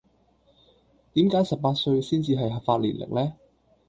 [1.13, 3.33] 點解十八歲先至係合法年齡呢?